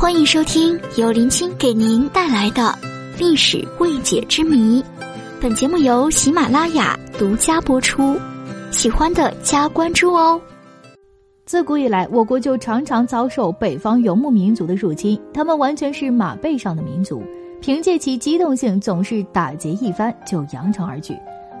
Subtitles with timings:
[0.00, 2.74] 欢迎收听由林青给您带来的
[3.18, 4.82] 历史未解之谜。
[5.42, 8.18] 本节目由喜马拉雅独家播出，
[8.70, 10.40] 喜欢的加关注哦。
[11.44, 17.22] 自古以来，我国就常常遭受北方游牧民族的入侵，他们完全是马背上的民族，
[17.60, 21.14] 凭借其机动性，总是打劫一番就扬长而去。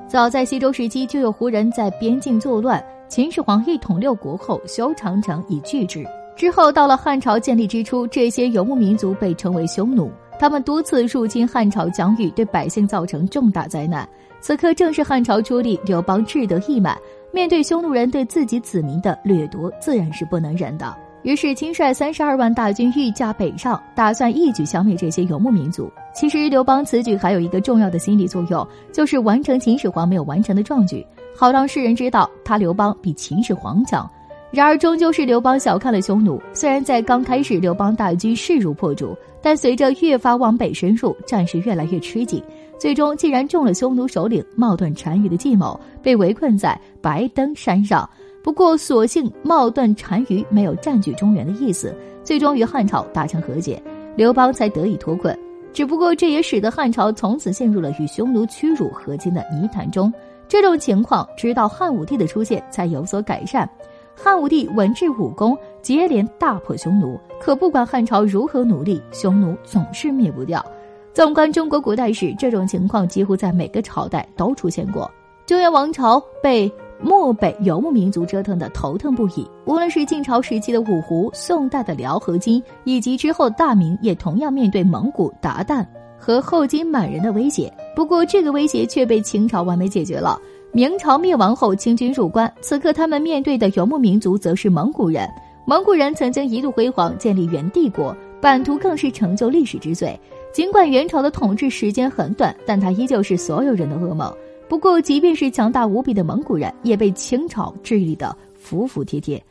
[0.08, 6.02] 早在西周时期，就有胡人在边境作乱，秦始皇一统六国后，修长城以拒之。
[6.40, 14.08] 之后到了汉朝建立之初，这些游牧民族被称为匈奴，他们多次入侵汉朝疆域，对百姓造成重大灾难。
[14.40, 16.96] 此刻正是汉朝初立，刘邦志得意满，
[17.30, 20.96] 面对匈奴人对自己子民的掠夺，自然是不能忍的。
[21.24, 25.92] 于是亲率三十二万大军御驾北上，打算一举消灭这些游牧民族。
[26.14, 34.10] 其实刘邦此举还有一个重要的心理作用，就是完成秦始皇没有完成的壮举，好让世人知道他刘邦比秦始皇强。
[34.52, 36.40] 然而，终究是刘邦小看了匈奴。
[36.52, 42.42] 虽然在刚开始，刘邦大军势如破竹，但随着越发往北深入，战事越来越吃紧。
[42.76, 48.08] 最终，竟然中了匈奴首领冒顿单于的计谋，被围困在白登山上。
[48.42, 53.80] 不过，所幸冒顿单于没有占据中原的意思，最终与汉朝达成和解，
[54.16, 55.38] 刘邦才得以脱困。
[55.72, 60.12] 只不过，这也使得汉朝从此陷入了与匈奴屈辱和亲的泥潭中。
[60.48, 63.68] 这种情况，直到汉武帝的出现才有所改善。
[64.14, 67.18] 汉武帝文治武功，接连大破匈奴。
[67.40, 70.64] 可不管汉朝如何努力，匈奴总是灭不掉。
[71.12, 75.10] 纵观中国古代史，这种情况几乎在每个朝代都出现过。
[75.46, 79.44] 中原王朝被漠北游牧民族折腾的头疼不已。
[79.64, 85.84] 无论是晋朝时期的五胡，宋代的辽和金，以及之后大明，也同样面对蒙古鞑靼
[86.18, 87.72] 和后金满人的威胁。
[87.96, 90.38] 不过，这个威胁却被秦朝完美解决了。
[90.72, 95.28] 明朝灭亡后，清军入关，此刻他们面对的游牧民族则是蒙古人。
[95.64, 100.18] 蒙古人曾经一度辉煌，建立元帝国，版图更是成就历史之最。
[100.52, 104.32] 尽管元朝的统治时间很短，但它依旧是所有人的噩梦。
[104.68, 109.42] 不过，即便是强大无比的蒙古人，也被清朝治理得服服帖帖。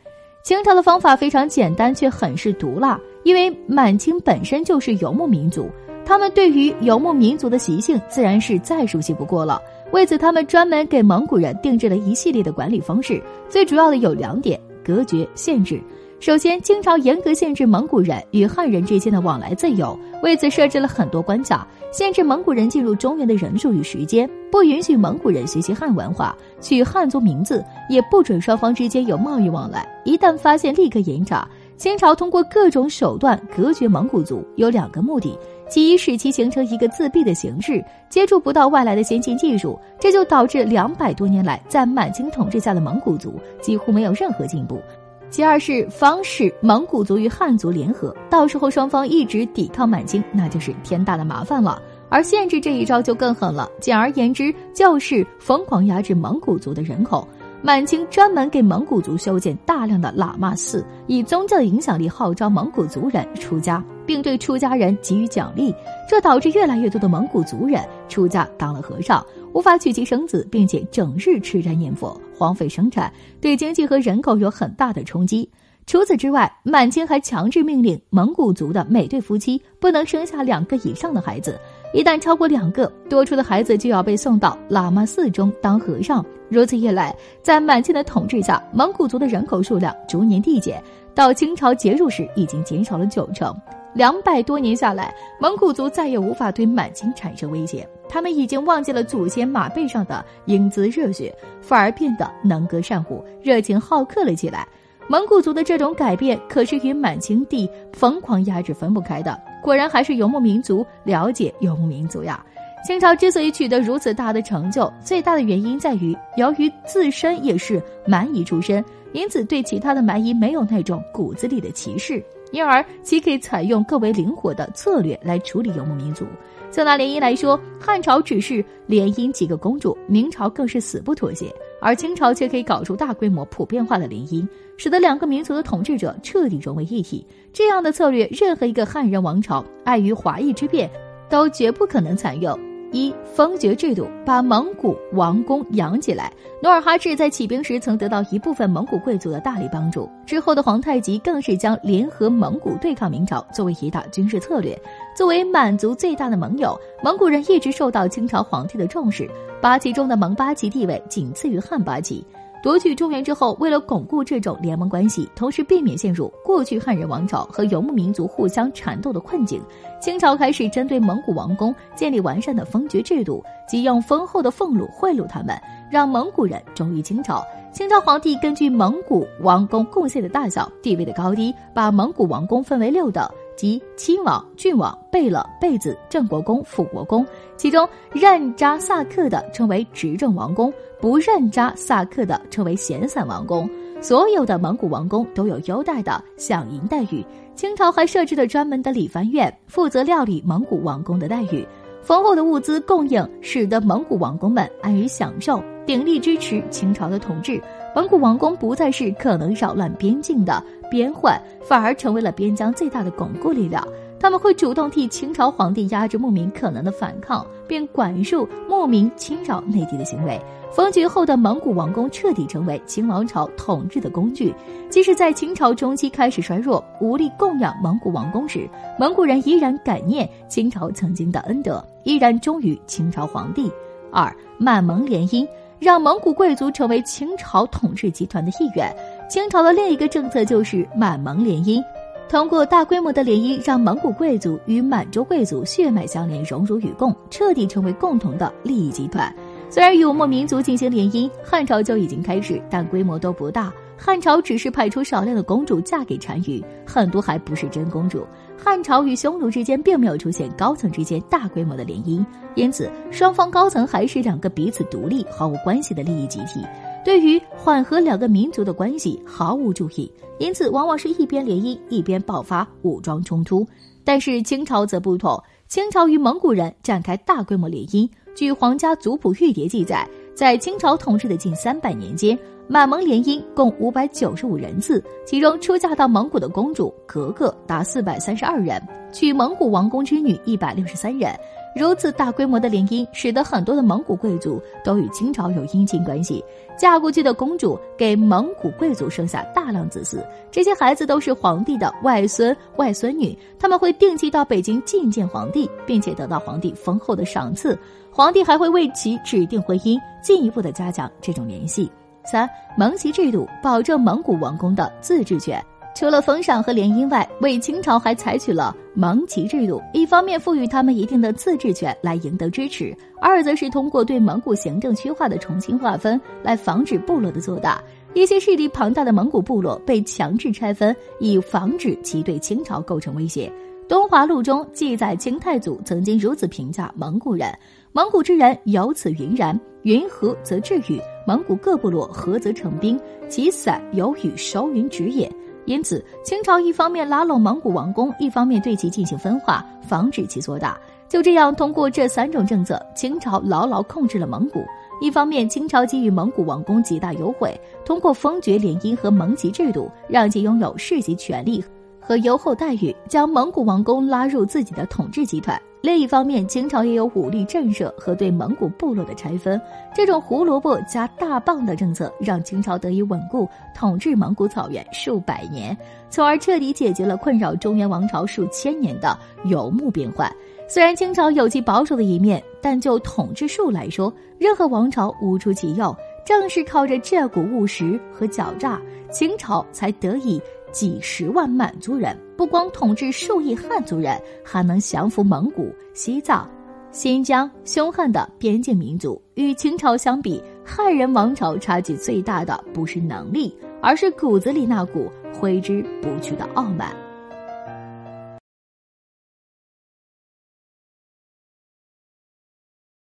[0.42, 5.70] 清朝的方法非常简单，却很是毒辣，因为满清本身就是游牧民族，
[6.06, 9.62] 他们对于游牧民族的习性自然是再熟悉不过了。
[9.92, 15.82] 为此，他们专门给蒙古人定制了一系列的管理方式，最主要的有两点：隔绝、限制。
[16.20, 29.88] 首先，清朝严格限制蒙古人与汉人之间的往来自由，为此设置了很多关卡，限制蒙古人进入中原的人数与时间，不允许蒙古人学习汉文化、取汉族名字，也不准双方之间有贸易往来。
[30.04, 31.48] 一旦发现，立刻严查。
[31.78, 35.40] 清朝通过各种手段隔绝蒙古族，有两个目的。
[35.70, 44.82] 其一，使其形成一个自闭的形式，接触不到外来的先进技术，这就导致两百多年来在满清统治下的蒙古族几乎没有任何进步。
[45.30, 51.80] 其二是防止蒙古族与汉族联合，到时候双方一直抵抗满清，那就是天大的麻烦了。
[52.10, 57.28] 而限制这一招就更狠了，简而言之就是疯狂压制蒙古族的人口。
[57.62, 65.76] 满清专门给蒙古族修建大量的喇嘛寺，以宗教的影响力号召蒙古族人出家，并对出家人给予奖励，
[66.10, 73.12] 这导致越来越多的蒙古族人出家当了和尚，无法娶妻生子，并且整日吃斋念佛，荒废生产，
[73.42, 75.50] 对经济和人口有很大的冲击。
[75.86, 81.60] 除此之外，满清还强制命令蒙古族的每对夫妻不能生下两个以上的孩子。
[81.92, 86.24] 一旦超过两个，多出的孩子就要被送到喇嘛寺中当和尚。
[86.48, 90.82] 如此一来，在满清的统治下，蒙古族的人口数量逐年递减，
[91.16, 93.56] 到清朝结束时已经减少了九成。
[93.96, 104.68] 两百多年下来，蒙古族再也无法对满清产生威胁，他们已经忘记了祖先马背上的英姿热血，反而变得能歌善舞、热情好客了起来。
[105.08, 109.36] 蒙古族的这种改变，可是与满清帝疯狂压制分不开的。
[109.62, 112.44] 果然还是游牧民族了解游牧民族呀。
[112.86, 126.26] 清朝之所以取得如此大的成就，最大的原因在于，由于自身也是蛮夷出身，因此对其他的蛮夷没有那种骨子里的歧视，因而其可以采用更为灵活的策略来处理游牧民族。
[126.72, 131.52] 就拿联姻来说，汉朝只是联姻几个公主，明朝更是死不妥协，
[131.82, 134.48] 而清朝却可以搞出大规模普遍化的联姻。
[134.78, 140.90] 使得两个民族的统治者彻底融为一体，这样的策略，任何一个汉人王朝碍于华夷之变，
[141.28, 142.69] 都绝不可能采用。
[142.92, 146.32] 一封爵制度把蒙古王宫养起来，
[146.62, 154.80] 努尔哈赤在起兵时曾得到一部分蒙古贵族的大力帮助，之后的皇太极更是将联合蒙古对抗明朝作为一大军事策略。
[155.16, 159.30] 作为满族最大的盟友，蒙古人一直受到清朝皇帝的重视，
[159.62, 162.26] 八旗中的蒙八旗地位仅次于汉八旗。
[162.62, 169.62] 夺取中原之后，为了巩固这种联盟关系，同时避免陷入过去汉人王朝和游牧民族互相缠斗的困境，
[170.02, 175.58] 清朝开始针对蒙古王公建立完善的封爵制度，即用丰厚的俸禄贿赂他们，
[175.90, 177.42] 让蒙古人忠于清朝。
[177.72, 183.26] 清朝皇帝根据蒙古王公贡献的大小、地位的高低，把蒙古王公分为六等。
[183.56, 187.26] 即亲王、郡王、贝勒、贝子、镇国公、辅国公，
[187.58, 193.70] 其中任扎萨克的称为执政王公，不认扎萨克的称为闲散王公。
[194.02, 197.26] 所有的蒙古王公都有优待的享银待遇。
[197.56, 201.68] 清朝还设置了专门的理藩院，负责料理蒙古王公的待遇。
[202.02, 207.62] 丰厚的物资供应，使得蒙古王公们安于享受，鼎力支持清朝的统治。
[207.94, 213.86] 蒙古王公不再是可能扰乱边境的边患，反而成为了边疆最大的巩固力量。
[214.20, 220.40] 他们会主动替清朝皇帝压制牧民可能的反抗，并管束牧民侵扰内地的行为。
[220.72, 224.54] 封爵后的蒙古王公彻底成为清王朝统治的工具。
[224.90, 228.70] 即使在清朝中期开始衰弱，无力供养蒙古王公时，
[229.00, 233.72] 蒙古人依然感念清朝曾经的恩德，依然忠于清朝皇帝。
[234.12, 235.48] 二满蒙联姻。
[235.80, 238.94] 让蒙古贵族成为清朝统治集团的一员。
[239.30, 241.82] 清朝的另一个政策就是满蒙联姻，
[242.30, 249.34] 通过大规模的联姻，让蒙古贵族与满洲贵族血脉相连、荣辱与共，彻底成为共同的利益集团。
[249.68, 253.74] 虽然与游牧民族进行联姻，汉朝就已经开始，但规模都不大。
[253.98, 258.24] 汉朝只是派出少量的公主嫁给单于，很多还不是真公主。
[258.56, 266.64] 汉朝与匈奴之间并没有出现高层之间大规模的联姻，因此双方高层还是两个彼此独立、毫无关系的利益集体，
[267.04, 273.66] 对于缓和两个民族的关系毫无注意，因此往往是一边联姻一边爆发武装冲突。
[274.04, 278.10] 但是清朝则不同，清朝与蒙古人展开大规模联姻。
[278.36, 282.38] 据皇家族谱玉牒记载，在清朝统治的近三百年间。
[282.72, 288.80] 满蒙联姻共五百九十五人次，其中出嫁到蒙古的公主格格达四百三十二人，
[289.12, 291.32] 娶蒙古王公之女一百六十三人。
[291.76, 296.44] 如此大规模的联姻，使得很多的蒙古贵族都与清朝有姻亲关系。
[296.78, 307.78] 嫁过去的公主给蒙古贵族生下大量子嗣，这些孩子都是皇帝的外孙外孙女，他们会定期到北京觐见皇帝，并且得到皇帝丰厚的赏赐。
[308.12, 311.92] 皇帝还会为其指定婚姻，进一步的加强这种联系。
[312.26, 315.64] 三蒙旗制度保证蒙古王公的自治权，
[316.00, 327.84] 除了封赏和联姻外，为清朝还采取了蒙旗制度，一方面赋予他们一定的自治权来赢得支持，二则是通过对蒙古行政区划的重新划分来防止部落的做大。
[328.14, 333.52] 一些势力庞大的蒙古部落被强制拆分，以防止其对清朝构成威胁。
[333.90, 337.54] 《东华录》中记载，清太祖曾经如此评价蒙古人
[337.92, 340.98] ：“蒙古之人有此云然，云和则治语。
[341.28, 345.30] 蒙古各部落合则成兵，其散有与收云止也。”
[345.70, 350.76] 因此，清朝一方面拉拢蒙古王公，一方面对其进行分化，防止其做大。
[351.08, 354.66] 就这样，通过这三种政策，清朝牢牢控制了蒙古。
[355.00, 357.56] 一方面，清朝给予蒙古王公极大优惠，
[357.86, 361.64] 通过封爵联姻和蒙籍制度，让其拥有世袭权利。
[362.10, 365.62] 和优厚待遇，将蒙古王公拉入自己的统治集团。
[365.80, 369.62] 另一方面，清朝也有武力震慑和对蒙古部落的拆分。
[369.94, 375.78] 这种胡萝卜加大棒的政策，让清朝得以稳固统治蒙古草原数百年，
[376.10, 380.36] 从而彻底解决了困扰中原王朝数千年的游牧变患。
[380.68, 385.96] 虽然清朝有其保守的一面，但就统治术来说，任何王朝无出其右。
[386.26, 388.80] 正是靠着这股务实和狡诈，
[389.12, 390.40] 清朝才得以。
[390.72, 396.50] 几十万满族人不光统治数亿汉族人，还能降服蒙古、西藏、
[396.92, 399.22] 新疆凶悍的边境民族。
[399.36, 406.94] 与秦朝相比，汉人王朝差距最大的不是能力，而是骨子里那股挥之不去的傲慢。